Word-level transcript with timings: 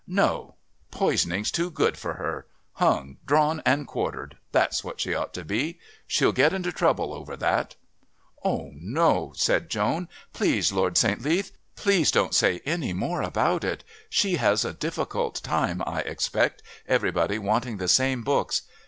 No, 0.07 0.55
poisoning's 0.89 1.51
too 1.51 1.69
good 1.69 1.95
for 1.95 2.15
her. 2.15 2.47
Hung, 2.73 3.17
drawn 3.23 3.61
and 3.67 3.85
quartered. 3.85 4.35
That's 4.51 4.83
what 4.83 4.99
she 4.99 5.13
ought 5.13 5.31
to 5.35 5.45
be. 5.45 5.77
She'll 6.07 6.31
get 6.31 6.53
into 6.53 6.71
trouble 6.71 7.13
over 7.13 7.37
that." 7.37 7.75
"Oh 8.43 8.71
no," 8.73 9.31
said 9.35 9.69
Joan. 9.69 10.09
"Please, 10.33 10.71
Lord 10.71 10.97
St. 10.97 11.21
Leath, 11.21 11.51
don't 12.13 12.33
say 12.33 12.61
any 12.65 12.93
more 12.93 13.21
about 13.21 13.63
it. 13.63 13.83
She 14.09 14.37
has 14.37 14.65
a 14.65 14.73
difficult 14.73 15.35
time, 15.43 15.83
I 15.85 15.99
expect, 15.99 16.63
everybody 16.87 17.37
wanting 17.37 17.77
the 17.77 17.87
same 17.87 18.23
books. 18.23 18.63